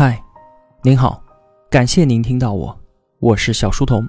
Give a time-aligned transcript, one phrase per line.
[0.00, 0.22] 嗨，
[0.84, 1.20] 您好，
[1.68, 2.80] 感谢您听到我，
[3.18, 4.06] 我是小书童。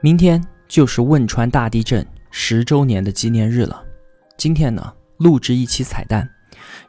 [0.00, 3.84] 明天就是汶川大地震十周年的纪念日了。
[4.38, 6.26] 今天呢，录制一期彩蛋，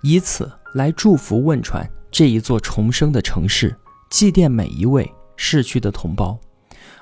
[0.02, 3.76] 以此来祝福汶川这一座重生的城市，
[4.10, 6.40] 祭奠每一位逝去的同胞。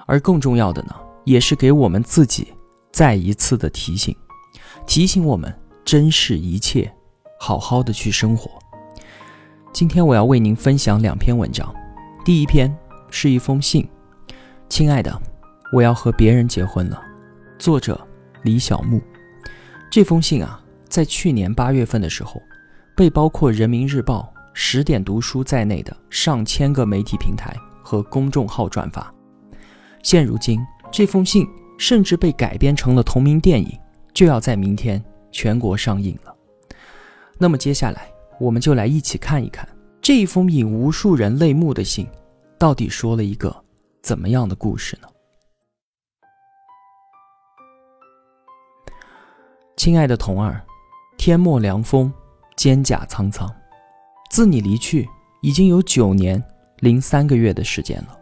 [0.07, 0.95] 而更重要的呢，
[1.25, 2.51] 也是给我们自己
[2.91, 4.17] 再一次的提醒，
[4.87, 5.55] 提醒我们
[5.85, 6.91] 珍视一切，
[7.39, 8.49] 好好的去生活。
[9.73, 11.73] 今天我要为您分享两篇文章，
[12.23, 12.71] 第一篇
[13.09, 13.83] 是一封信，
[14.69, 15.19] 亲爱的，
[15.73, 17.01] 我要和别人结婚了，
[17.57, 17.99] 作者
[18.43, 19.01] 李小木。
[19.89, 22.39] 这封信啊，在去年八月份的时候，
[22.95, 29.11] 被包括人民日报、十点读书在内的上千个媒体平台和公众号转发。
[30.03, 31.47] 现如今，这封信
[31.79, 33.75] 甚至被改编成了同名电影，
[34.13, 36.35] 就要在明天全国上映了。
[37.39, 38.12] 那么接下来。
[38.39, 39.67] 我们就来一起看一看
[40.01, 42.07] 这一封引无数人泪目的信，
[42.57, 43.55] 到底说了一个
[44.01, 45.07] 怎么样的故事呢？
[49.77, 50.61] 亲爱的童儿，
[51.17, 52.11] 天末凉风，
[52.57, 53.49] 蒹葭苍苍。
[54.29, 55.07] 自你离去，
[55.41, 56.41] 已经有九年
[56.79, 58.17] 零三个月的时间了。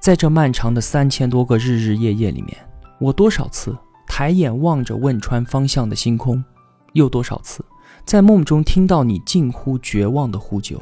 [0.00, 2.56] 在这漫长的三千多个日日夜夜里面，
[2.98, 6.44] 我多少次抬眼望着汶川方向的星空，
[6.92, 7.64] 又多少次？
[8.04, 10.80] 在梦中听到你近乎绝望的呼救，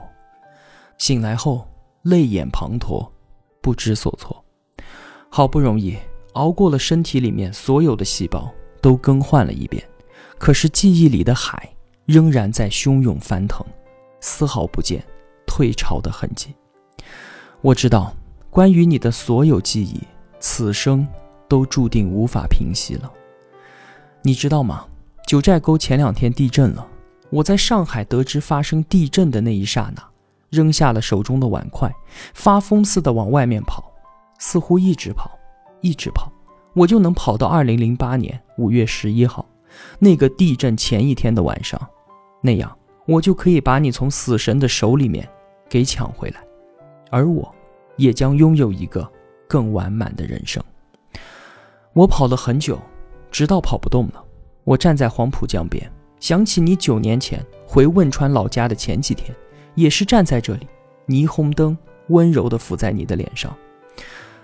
[0.98, 1.66] 醒来后
[2.02, 3.08] 泪眼滂沱，
[3.60, 4.44] 不知所措。
[5.30, 5.96] 好不容易
[6.34, 9.82] 熬过了身体里面所有的细胞都更换了一遍，
[10.36, 11.72] 可是记忆里的海
[12.04, 13.64] 仍然在汹涌翻腾，
[14.20, 15.02] 丝毫不见
[15.46, 16.54] 退潮的痕迹。
[17.60, 18.12] 我知道，
[18.50, 20.02] 关于你的所有记忆，
[20.40, 21.06] 此生
[21.48, 23.10] 都注定无法平息了。
[24.22, 24.84] 你知道吗？
[25.26, 26.86] 九寨沟前两天地震了。
[27.32, 30.04] 我在上海得知发生地震的那一刹那，
[30.50, 31.90] 扔下了手中的碗筷，
[32.34, 33.90] 发疯似的往外面跑，
[34.38, 35.30] 似乎一直跑，
[35.80, 36.30] 一直跑，
[36.74, 39.46] 我就能跑到二零零八年五月十一号，
[39.98, 41.80] 那个地震前一天的晚上，
[42.42, 42.70] 那样
[43.06, 45.26] 我就可以把你从死神的手里面
[45.70, 46.44] 给抢回来，
[47.10, 47.50] 而我，
[47.96, 49.10] 也将拥有一个
[49.48, 50.62] 更完满的人生。
[51.94, 52.78] 我跑了很久，
[53.30, 54.22] 直到跑不动了，
[54.64, 55.90] 我站在黄浦江边。
[56.22, 59.34] 想起你九年前回汶川老家的前几天，
[59.74, 60.68] 也是站在这里，
[61.08, 61.76] 霓虹灯
[62.10, 63.52] 温柔地抚在你的脸上，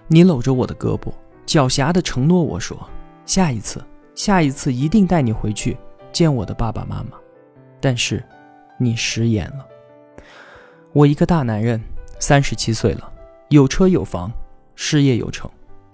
[0.08, 1.12] 你搂着我的胳膊，
[1.46, 2.76] 狡黠地承诺我说
[3.24, 3.80] ：“下一次，
[4.16, 5.76] 下一次一定带你回去
[6.12, 7.16] 见我的爸爸妈妈。”
[7.80, 8.24] 但是，
[8.76, 9.64] 你食言了。
[10.92, 11.80] 我一个大男人，
[12.18, 13.08] 三十七岁了，
[13.50, 14.32] 有车有房，
[14.74, 15.48] 事业有成，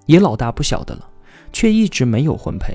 [0.06, 1.06] 也老大不小的了，
[1.52, 2.74] 却一直没有婚配，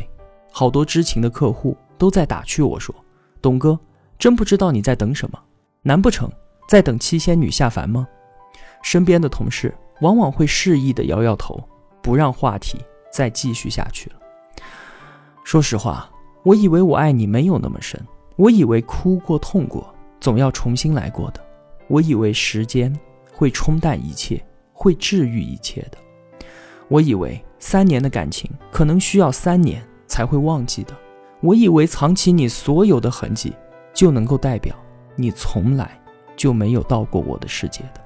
[0.52, 1.76] 好多知情的客户。
[2.00, 2.96] 都在打趣我说
[3.40, 3.80] ：“董哥，
[4.18, 5.40] 真不知道你在等什么？
[5.84, 6.28] 难不成
[6.68, 8.08] 在等七仙女下凡吗？”
[8.82, 11.62] 身边的同事往往会示意的摇摇头，
[12.02, 12.80] 不让话题
[13.12, 14.16] 再继续下去了。
[15.44, 16.10] 说实话，
[16.44, 18.02] 我以为我爱你没有那么深，
[18.38, 21.46] 我以为哭过痛过总要重新来过的，
[21.90, 22.98] 我以为时间
[23.34, 25.98] 会冲淡一切，会治愈一切的，
[26.88, 30.96] 我以为三年的感情可能需要三年才会忘记的。
[31.42, 33.54] 我以为藏起你所有的痕迹，
[33.94, 34.76] 就能够代表
[35.16, 35.98] 你从来
[36.36, 38.02] 就没有到过我的世界的，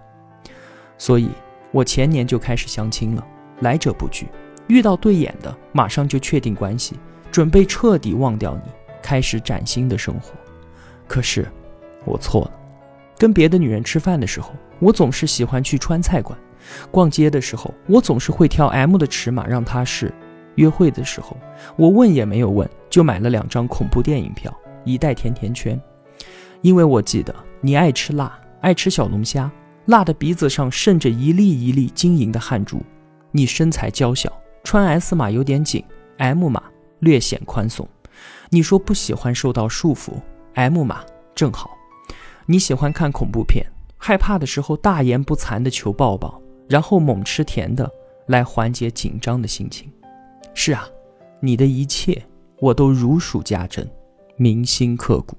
[0.97, 1.29] 所以
[1.71, 3.25] 我前年就开始相亲了，
[3.61, 4.27] 来者不拒，
[4.67, 6.95] 遇到对眼的马上就确定关系，
[7.31, 10.33] 准备彻底忘掉你，开始崭新的生活。
[11.07, 11.47] 可是
[12.05, 12.51] 我错了，
[13.17, 16.37] 跟别的女人吃饭的时候，我总是喜欢去川菜馆；
[16.91, 20.13] 逛街的时候，我总是会挑 M 的尺码让她试。
[20.55, 21.35] 约会的时候，
[21.75, 24.55] 我问也没有问，就买了两张恐怖电影票，
[24.85, 25.81] 一袋甜甜圈，
[26.61, 29.51] 因为我记得你爱吃辣，爱吃小龙虾，
[29.85, 32.83] 辣的鼻子上渗着一粒一粒晶莹的汗珠。
[33.31, 34.31] 你身材娇小，
[34.63, 35.83] 穿 S 码有点紧
[36.17, 36.61] ，M 码
[36.99, 37.89] 略显宽松。
[38.51, 40.11] 你说不喜欢受到束缚
[40.53, 41.03] ，M 码
[41.33, 41.71] 正好。
[42.45, 43.65] 你喜欢看恐怖片，
[43.97, 47.89] 害怕的时候大言不惭的求抱抱，然后猛吃甜的
[48.27, 49.91] 来缓解紧张的心情。
[50.53, 50.87] 是啊，
[51.39, 52.23] 你的一切
[52.59, 53.89] 我都如数家珍，
[54.37, 55.37] 铭心刻骨。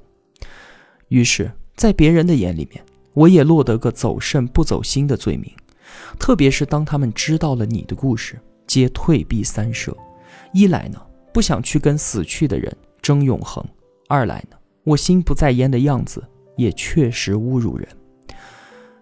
[1.08, 5.50] 于是，在别人的眼里面，我也落得个走肾不走心的罪名。
[6.18, 9.96] 特别是当他们知道了你的故事，皆退避三舍。
[10.52, 11.00] 一来呢，
[11.32, 13.64] 不想去跟死去的人争永恒；
[14.08, 16.22] 二来呢，我心不在焉的样子
[16.56, 17.88] 也确实侮辱人。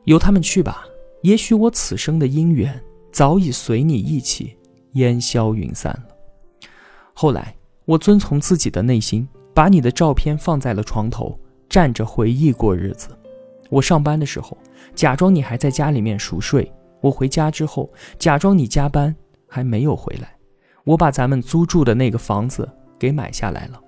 [0.05, 0.85] 由他们去吧，
[1.23, 4.57] 也许我此生的姻缘早已随你一起。
[4.95, 6.69] 烟消云散了。
[7.15, 11.39] 后来，我遵从自己的内心，把你的照片放在了床头，
[11.69, 13.09] 站着回忆过日子。
[13.71, 14.57] 我上班的时候，
[14.95, 16.65] 假装你还在家里面熟睡；
[17.01, 19.15] 我回家之后，假装你加班
[19.49, 20.33] 还没有回来。
[20.85, 22.69] 我把咱们租住的那个房子
[22.99, 23.81] 给买下来了。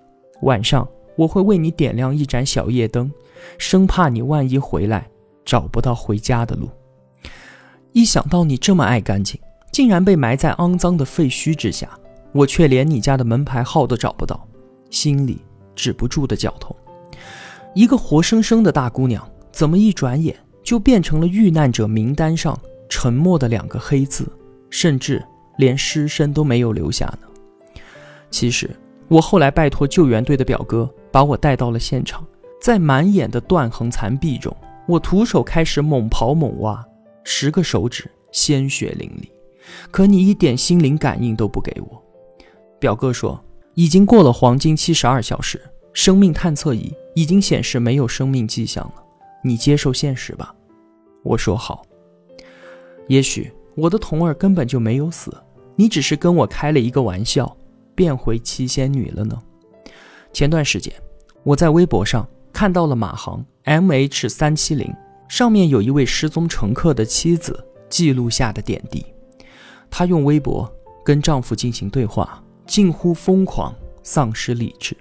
[0.43, 0.87] 晚上
[1.17, 3.11] 我会为你点亮一盏小夜灯，
[3.59, 5.09] 生怕你万一回来
[5.45, 6.69] 找不到回家的路。
[7.93, 9.41] 一想到你这么爱干净，
[9.71, 11.89] 竟然被埋在肮脏的废墟之下，
[12.35, 14.45] 我却连你家的门牌号都找不到，
[14.91, 15.41] 心里
[15.77, 16.75] 止不住的绞痛。
[17.75, 22.59] 一个活生生的大姑娘，怎么一转眼就变成了遇难者名单上
[22.89, 24.27] 沉默的两个黑字，
[24.69, 25.25] 甚至
[25.59, 27.81] 连尸身都没有留下呢？
[28.31, 28.69] 其实，
[29.07, 32.27] 我后来拜托救援队的表哥把我带到了现场，
[32.61, 34.55] 在满眼的断横残壁中，
[34.89, 36.85] 我徒手开始猛刨猛挖。
[37.23, 39.29] 十个手指鲜血淋漓，
[39.91, 42.04] 可你一点心灵感应都不给我。
[42.85, 43.43] 表哥说
[43.77, 45.59] 已经过了黄金七十二小时，
[45.95, 49.03] 生命探测仪已经显示没有生命迹象了，
[49.43, 50.55] 你接受现实吧。
[51.23, 51.83] 我说好。
[53.09, 55.35] 也许我的童儿根本就没有死，
[55.77, 57.57] 你只是跟我开了一个玩笑，
[57.95, 59.43] 变回七仙女了呢。
[60.35, 60.93] 前段时间
[61.43, 64.95] 我在微博上看到了马航 MH 三七零。
[65.27, 69.07] 上面有一位失踪乘客的妻子记录下的点滴，
[69.89, 70.71] 她用微博
[71.03, 74.97] 跟丈夫进行对话，近乎疯狂，丧失理智。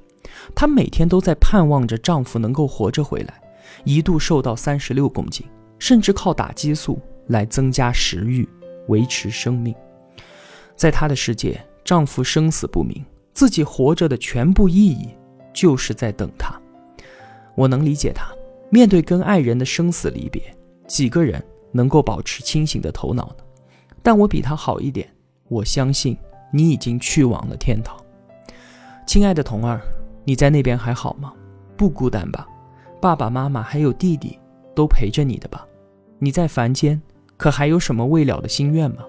[0.56, 3.42] 她每天都在盼望着丈夫能够活着回来，
[3.84, 5.46] 一度瘦到三十六公斤，
[5.80, 8.48] 甚至靠打激素来增加食欲，
[8.88, 9.74] 维持生命。
[10.76, 15.10] 在她的世界，丈夫生死不明，自己活着的全部意义
[15.54, 16.60] 就是在等他。
[17.56, 18.28] 我能理解她。
[18.70, 20.42] 面对跟爱人的生死离别，
[20.88, 21.40] 几个人
[21.72, 23.44] 能够保持清醒的头脑呢？
[24.02, 25.08] 但我比他好一点，
[25.48, 26.18] 我相信
[26.56, 27.98] 你已经去往了天堂。
[29.08, 29.82] 亲爱的童儿，
[30.24, 31.34] 你在那边还好吗？
[31.76, 32.48] 不孤单吧？
[33.02, 34.40] 爸爸妈妈还有弟弟
[34.76, 35.66] 都陪着你的吧？
[36.20, 37.02] 你在凡间
[37.36, 39.04] 可还有什么未了的心愿吗？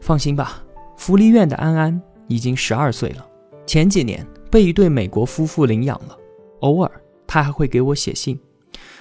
[0.00, 0.64] 放心吧，
[0.96, 3.24] 福利院的安安已经十二岁了，
[3.66, 6.16] 前几年被一对美国夫妇领养了，
[6.60, 6.90] 偶尔
[7.26, 8.40] 他还会给我写信。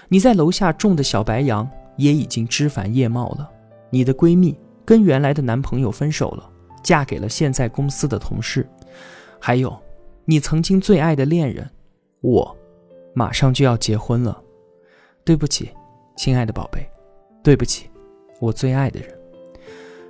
[0.10, 3.50] 你在楼下种的小白杨也已经枝繁叶茂了。
[3.90, 6.50] 你的闺蜜跟原来的男朋友分手了，
[6.86, 8.66] 嫁给了现在公司的同事。
[9.40, 9.78] 还有，
[10.24, 11.70] 你曾经最爱的恋人，
[12.22, 12.56] 我，
[13.14, 14.42] 马上就要结婚了。
[15.24, 15.72] 对不起，
[16.16, 16.88] 亲爱的宝贝，
[17.44, 17.90] 对不起，
[18.40, 19.10] 我最爱的人。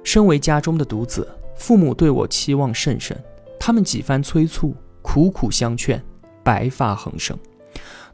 [0.04, 3.18] 身为家中的独子，父母对我期望甚深，
[3.60, 6.04] 他们几番催促，苦苦相劝，
[6.44, 7.36] 白发横生。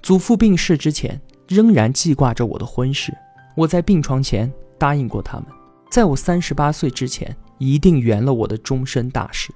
[0.02, 1.20] 祖父病逝之前。
[1.48, 3.14] 仍然记挂着我的婚事。
[3.58, 5.48] 我在病床前答应过他们，
[5.90, 9.54] 在我三十八岁之前，一定圆了我的终身大事。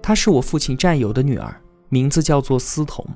[0.00, 3.06] 她是我父亲战友的女儿，名字叫做思彤。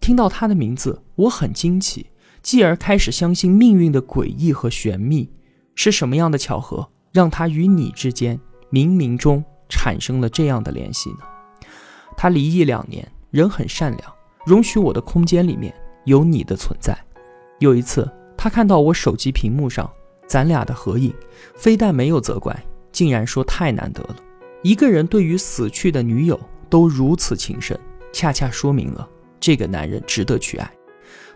[0.00, 2.06] 听到她的名字，我很惊奇，
[2.40, 5.28] 继而开始相信命运的诡异和玄秘。
[5.74, 8.40] 是什么样的巧合，让她与你之间
[8.70, 11.18] 冥冥中产生了这样的联系呢？
[12.16, 14.12] 她离异两年，人很善良，
[14.46, 15.74] 容许我的空间里面
[16.04, 16.96] 有你的存在。
[17.58, 19.90] 有一次，她看到我手机屏幕上
[20.28, 21.12] 咱俩的合影，
[21.56, 22.64] 非但没有责怪，
[22.96, 24.16] 竟然说太难得了。
[24.62, 26.40] 一个人对于死去的女友
[26.70, 27.78] 都如此情深，
[28.10, 29.06] 恰恰说明了
[29.38, 30.72] 这个男人值得去爱。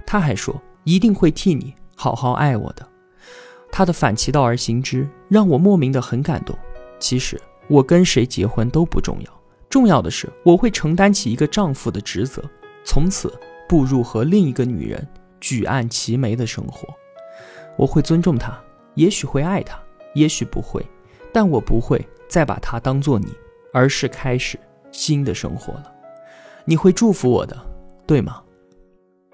[0.07, 2.89] 他还说一定会替你好好爱我的。
[3.71, 6.59] 他的反其道而行之，让我莫名的很感动。
[6.99, 7.39] 其实
[7.69, 12.43] 我跟谁结婚都不重要，重要的是我会承担起一个丈夫的职责，
[12.85, 13.31] 从此
[13.69, 15.07] 步入和另一个女人。
[15.41, 16.89] 举案齐眉的生活，
[17.77, 18.59] 我会尊重他，
[18.95, 19.79] 也许会爱他，
[20.15, 20.85] 也许不会，
[21.33, 23.29] 但我不会再把它当做你，
[23.73, 24.59] 而是开始
[24.91, 25.93] 新的生活了。
[26.65, 27.57] 你会祝福我的，
[28.07, 28.43] 对吗？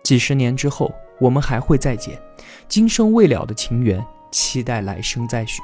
[0.03, 2.17] 几十年之后，我们还会再见，
[2.69, 5.61] 今生未了的情缘，期待来生再续。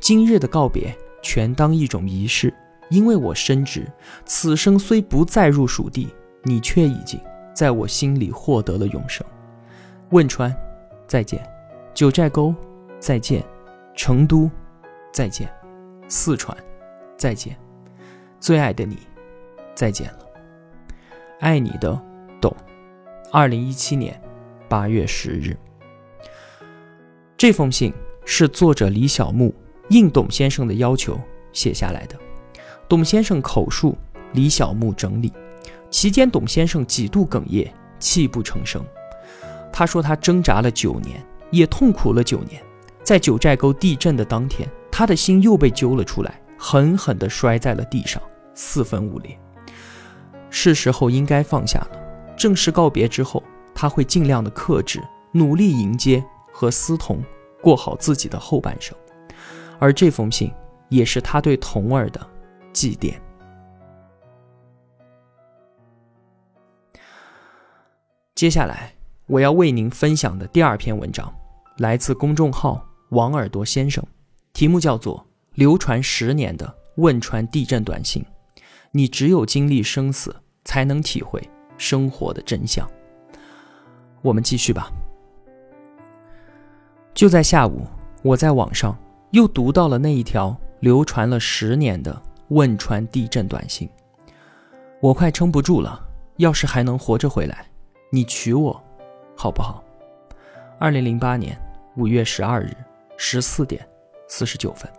[0.00, 2.52] 今日的告别，全当一种仪式，
[2.90, 3.90] 因为我深知，
[4.26, 6.08] 此生虽不再入蜀地，
[6.42, 7.18] 你却已经
[7.54, 9.26] 在我心里获得了永生。
[10.10, 10.54] 汶川，
[11.06, 11.40] 再见；
[11.94, 12.54] 九寨沟，
[13.00, 13.40] 再见；
[13.96, 14.50] 成都，
[15.12, 15.46] 再见；
[16.08, 16.56] 四川，
[17.18, 17.54] 再见；
[18.40, 18.98] 最爱的你，
[19.74, 20.18] 再见了。
[21.40, 22.00] 爱你的，
[22.40, 22.54] 董。
[23.30, 24.20] 二零一七年
[24.68, 25.56] 八月十日。
[27.36, 27.92] 这封信
[28.24, 29.54] 是作者李小木
[29.90, 31.18] 应董先生的要求
[31.52, 32.16] 写下来的，
[32.88, 33.96] 董先生口述，
[34.32, 35.32] 李小木整理。
[35.90, 38.82] 期间，董先生几度哽咽，泣不成声。
[39.70, 42.62] 他说：“他挣扎了九年，也痛苦了九年。
[43.02, 48.22] 在九寨沟地震的当天，他的心又被揪了出来，狠狠地摔在了地上，
[48.54, 49.36] 四分五裂。
[50.50, 52.34] 是时候应该放下了。
[52.36, 53.42] 正式告别之后，
[53.74, 56.22] 他会尽量的克制，努力迎接
[56.52, 57.24] 和思彤
[57.62, 58.94] 过好自己的后半生，
[59.78, 60.52] 而这封信
[60.90, 62.20] 也是他对童儿的
[62.72, 63.14] 祭奠。
[68.34, 68.92] 接下来
[69.26, 71.32] 我要为您分享的第二篇文章，
[71.78, 74.04] 来自公众号王耳朵先生，
[74.52, 75.18] 题目叫做
[75.54, 78.22] 《流传十年的汶川地震短信》，
[78.90, 81.42] 你只有经历生死，才能体会
[81.78, 82.86] 生活的真相。
[84.20, 84.90] 我们继续吧。
[87.14, 87.86] 就在下午，
[88.22, 88.96] 我在网上
[89.30, 93.88] 又读到了那一条流传了十年的汶川地震短信，
[95.00, 96.08] 我快撑不住了。
[96.36, 97.66] 要是还能活着回来。
[98.10, 98.82] 你娶我，
[99.36, 99.84] 好不好？
[100.78, 101.56] 二零零八年
[101.96, 102.74] 五月十二日
[103.16, 103.86] 十四点
[104.34, 104.90] 四十九分，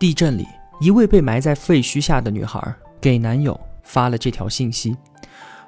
[0.00, 0.44] 地震里，
[0.80, 4.96] 一位被埋在废墟下的女孩给男友发了这条信息。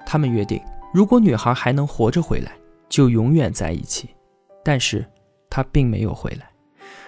[0.05, 0.61] 他们约定，
[0.93, 2.51] 如果女孩还能活着回来，
[2.89, 4.09] 就永远在一起。
[4.65, 5.07] 但是，
[5.49, 6.51] 她并没有回来。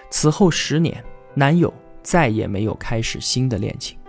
[0.09, 1.03] 此后十年，
[1.33, 3.99] 男友再也没有开始新的恋情。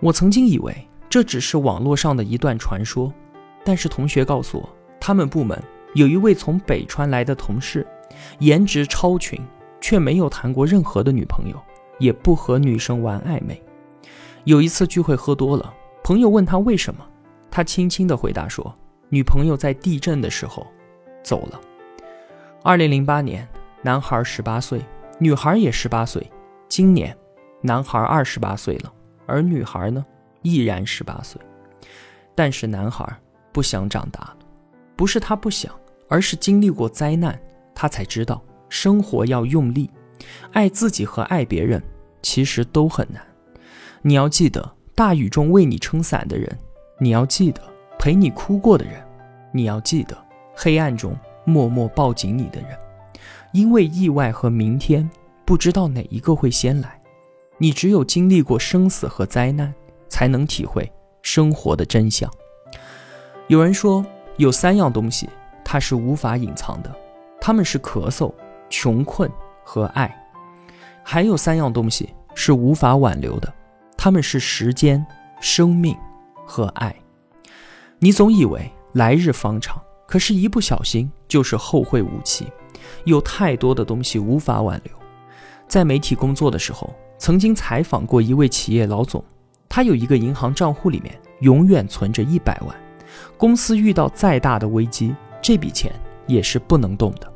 [0.00, 0.74] 我曾经以为
[1.08, 3.14] 这只是网络上的一段传说。
[3.64, 5.56] 但是同学告诉我，他们部门
[5.94, 7.86] 有一位从北川来的同事，
[8.40, 9.40] 颜值超群，
[9.80, 11.60] 却没有谈过任何的女朋友，
[11.98, 13.62] 也不和女生玩暧昧。
[14.44, 17.06] 有一次聚会喝多了，朋友问他为什么，
[17.50, 18.74] 他轻轻的回答说
[19.10, 20.66] ：“女朋友在地震的时候
[21.22, 21.60] 走了。”
[22.62, 23.46] 二零零八年，
[23.82, 24.80] 男孩十八岁，
[25.18, 26.30] 女孩也十八岁。
[26.68, 27.16] 今年，
[27.60, 28.92] 男孩二十八岁了，
[29.26, 30.04] 而女孩呢，
[30.42, 31.40] 依然十八岁。
[32.34, 33.06] 但是男孩。
[33.50, 34.36] 不想长大了，
[34.94, 35.74] 不是他不想，
[36.08, 37.36] 而是经历过灾难，
[37.74, 39.90] 他才知道生活要用力。
[40.52, 41.82] 爱自己和爱别人
[42.22, 43.22] 其实都很难。
[44.02, 46.58] 你要记得大雨中为你撑伞的人，
[46.98, 47.62] 你要记得
[47.98, 48.94] 陪你哭过的人，
[49.52, 50.16] 你要记得
[50.54, 52.70] 黑暗中默默抱紧你的人。
[53.52, 55.08] 因为意外和明天
[55.44, 57.00] 不知道哪一个会先来，
[57.56, 59.72] 你只有经历过生死和灾难，
[60.08, 60.90] 才能体会
[61.22, 62.30] 生活的真相。
[63.46, 64.04] 有人说，
[64.36, 65.28] 有三样东西
[65.64, 66.94] 它是无法隐藏的，
[67.40, 68.32] 他们是咳嗽、
[68.68, 69.30] 穷困
[69.64, 70.08] 和爱；
[71.02, 73.52] 还有三样东西是无法挽留的，
[73.96, 75.04] 他们是时间、
[75.40, 75.96] 生命
[76.46, 76.94] 和爱。
[77.98, 82.46] 你总以为来日方长，可是，一不小心就是后会无期。
[83.04, 84.92] 有太多的东西无法挽留。
[85.66, 89.22] 在媒体工作的时候，曾经采访过一位企业老总，
[89.68, 92.74] 他有一个银行账户，里面永远存着一百万。
[93.36, 95.92] 公司遇到再大的危机，这笔钱
[96.26, 97.30] 也是不能动的。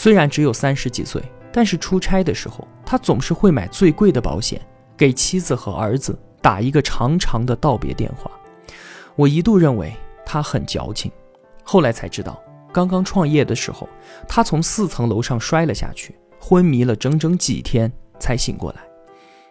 [0.00, 1.20] 虽然只有三十几岁，
[1.52, 4.64] 但是出差的时候，他总是会买最贵的保险，
[4.96, 8.30] 给妻子和儿子打一个长长的道别电话。
[9.16, 9.92] 我一度认为
[10.24, 11.10] 他很矫情，
[11.64, 12.40] 后来才知道，
[12.72, 13.88] 刚刚创业的时候，
[14.28, 18.82] 他从四层楼上摔了下去，昏迷了整整几天才醒过来。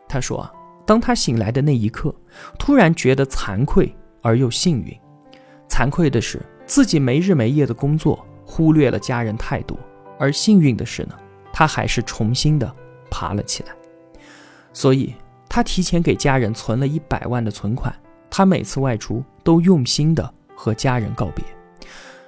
[0.07, 0.49] 他说，
[0.85, 2.15] 当他醒来的那一刻，
[2.57, 4.97] 突然觉得惭愧而又幸运。
[5.67, 9.77] 惭愧的是，自己没日没夜的工作，忽略了家人太多；
[10.19, 11.15] 而幸运的是呢，
[11.51, 12.75] 他还是重新的
[13.09, 13.69] 爬了起来。
[14.73, 15.13] 所以，
[15.49, 17.93] 他提前给家人存了一百万的存款。
[18.29, 21.43] 他每次外出都用心的和家人告别。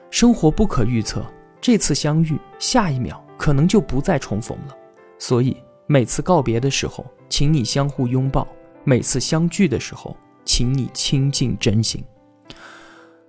[0.10, 1.24] 生活不可预测，
[1.62, 4.75] 这次相遇，下一秒可能就不再重逢了。
[5.19, 5.55] 所以，
[5.88, 8.48] 每次告别的时候，请你相互拥抱；
[8.84, 10.15] 每次相聚的时候，
[10.46, 12.03] 请你倾尽真心。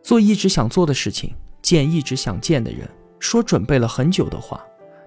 [0.02, 2.88] 做一直想做的事情，见一直想见的人，
[3.21, 4.61] 说准备了很久的话。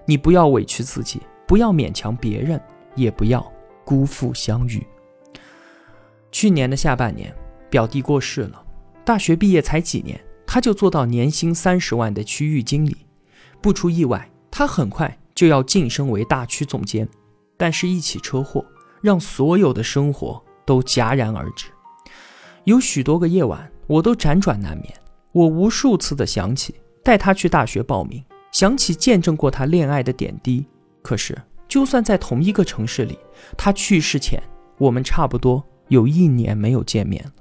[0.06, 2.58] 你不要委屈自己，不要勉强别人，
[2.94, 3.46] 也不要
[3.84, 4.82] 辜负相遇。
[6.32, 7.34] 去年的下半年，
[7.68, 8.64] 表弟过世了。
[9.04, 12.96] 大学毕业才几年，他就做到年薪三十万的区域经理。
[13.60, 17.06] 不出意外，他很快就要晋升为大区总监。
[17.58, 18.64] 但是，一起车祸
[19.02, 21.66] 让所有的生活都戛然而止。
[22.64, 23.70] 有许多个夜晚。
[23.86, 24.90] 我都辗转难眠，
[25.32, 30.66] 我无数次的想起带他去大学报名，想起见证过他恋爱的点滴。
[31.02, 31.36] 可是，
[31.68, 33.18] 就算在同一个城市里，
[33.56, 34.42] 他去世前，
[34.78, 37.32] 我们差不多有一年没有见面了。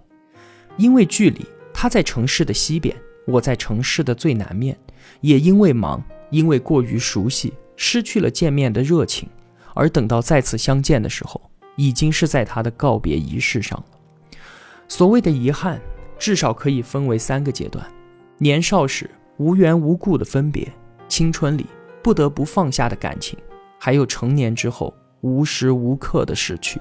[0.78, 4.78] 因为距离，他在城市的西边，我在城市的最南面。
[5.22, 9.30] 也因为忙，因为过于熟悉，失去了见面的热情。
[9.74, 11.42] 而等到再次相见的时候，
[11.78, 13.86] 已经是在他的告别仪式上了。
[14.88, 15.82] 所谓的遗憾。
[16.20, 17.86] 至少可以分为三个阶段：
[18.38, 20.72] 年少时无缘无故的分别，
[21.08, 21.66] 青春里
[22.02, 23.38] 不得不放下的感情，
[23.80, 26.80] 还有成年之后无时无刻的失去。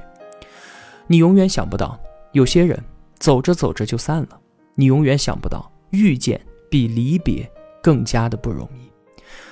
[1.07, 1.99] 你永远想不到，
[2.33, 2.79] 有些人
[3.19, 4.39] 走着走着就散了；
[4.75, 6.41] 你永远想不到，遇见
[6.71, 7.51] 比离别
[7.83, 8.91] 更加的不容易。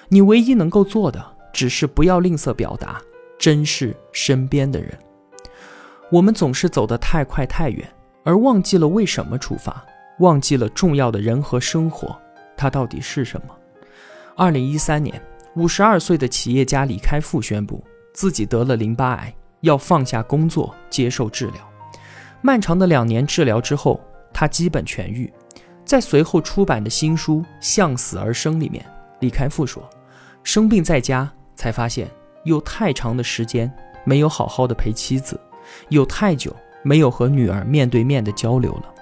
[0.08, 3.00] 你唯一能够做的，只是不要吝啬表达，
[3.38, 4.90] 珍视身边的人。
[6.10, 7.88] 我们总是走得太快太远，
[8.24, 9.84] 而忘记了为什么出发，
[10.18, 12.20] 忘记了重要的人和生活，
[12.60, 13.56] 它到底是什么？
[14.36, 15.18] 二零一三年，
[15.56, 21.72] 五十二岁的企业家李开复宣布自己得了淋巴癌，要放下工作接受治疗。
[22.42, 23.98] 漫长的两年治疗之后，
[24.30, 25.32] 他基本痊愈。
[25.86, 28.84] 在随后出版的新书《向死而生》里面，
[29.20, 29.82] 李开复说
[30.44, 32.10] ：“生病在家，才发现
[32.44, 33.72] 有太长的时间
[34.04, 35.40] 没有好好的陪妻子，
[35.88, 38.94] 有太久没有和女儿面对面的交流了。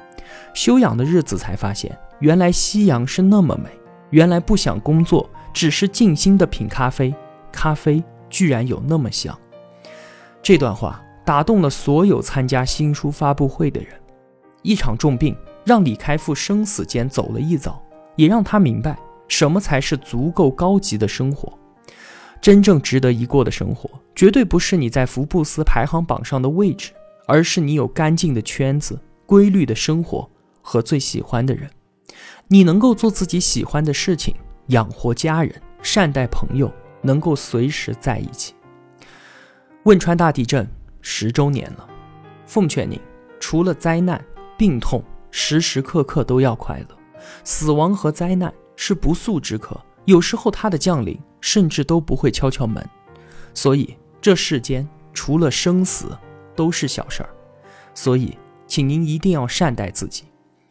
[0.54, 3.70] 休养的日子，才发现原来夕阳是那么美，
[4.10, 7.14] 原来不想工作，只是静心的品咖啡，
[7.52, 9.38] 咖啡居然有那么香。”
[10.42, 11.02] 这段话。
[11.28, 13.90] 打动了所有参加新书发布会的人。
[14.62, 17.78] 一场重病让李开复生死间走了一遭，
[18.16, 18.98] 也让他明白
[19.28, 21.52] 什么才是足够高级的生活。
[22.40, 26.92] 真正值得一过的生活，绝对不是你在福布斯排行榜上的位置，
[27.26, 30.26] 而是你有干净的圈子、规律的生活
[30.62, 31.68] 和最喜欢的人。
[32.48, 34.34] 你能够做自己喜欢的事情，
[34.68, 36.72] 养活家人，善待朋友，
[37.02, 38.54] 能够随时在一起。
[39.84, 40.68] 汶川大地震。
[41.00, 41.88] 十周年了，
[42.44, 43.00] 奉劝您，
[43.38, 44.22] 除了灾难、
[44.58, 46.86] 病痛，时时刻刻都要快乐。
[47.44, 52.84] 死亡和灾难是不速之客，有时候它的降临甚至都不会敲敲门。
[53.54, 56.18] 所以这世间除了生死
[56.54, 57.30] 都是小事儿。
[57.94, 60.24] 所以，请您一定要善待自己，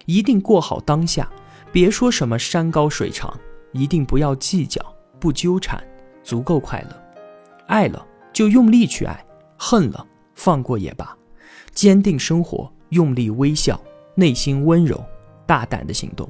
[0.08, 1.30] 一定过好当下。
[1.72, 3.32] 别说什么山高水长，
[3.72, 4.82] 一定不要计较，
[5.20, 5.82] 不纠缠，
[6.24, 7.04] 足够快乐。
[7.68, 9.24] 爱了就用力去爱，
[9.58, 10.04] 恨了。
[10.34, 11.18] 放过也罢，
[11.74, 13.80] 坚定生活，用力微笑，
[14.16, 15.04] 内心温柔，
[15.48, 16.30] 大胆的行动，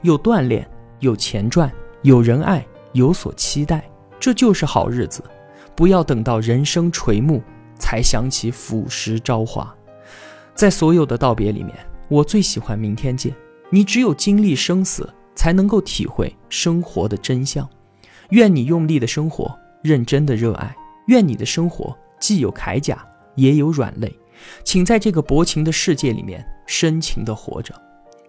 [0.00, 0.66] 有锻炼，
[1.00, 1.70] 有钱赚，
[2.00, 5.22] 有人爱，有所期待，这就是好日子。
[5.74, 7.42] 不要等到人生垂暮
[7.78, 9.72] 才想起腐蚀朝华。
[10.54, 11.76] 在所有的道别里面，
[12.08, 13.34] 我最喜欢明天见。
[13.70, 17.68] 你只有经历生死，才能够体会生活的真相。
[18.30, 20.74] 愿你用力的生活，认真的热爱。
[21.06, 23.06] 愿你的生活既有铠甲。
[23.36, 24.10] 也有软肋，
[24.64, 27.74] 请在这个薄情的世界里面深情的活着，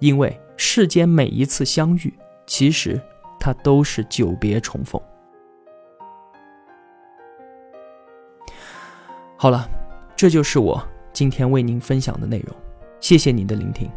[0.01, 2.13] 因为世间每一次相遇，
[2.45, 3.01] 其实
[3.39, 5.01] 它都是久别重逢。
[9.37, 9.65] 好了，
[10.13, 12.53] 这就是我今天为您分享的内容，
[12.99, 13.89] 谢谢您的聆听，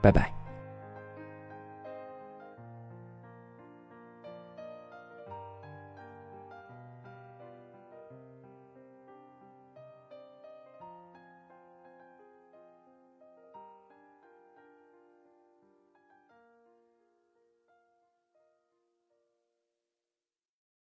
[0.00, 0.39] 拜拜。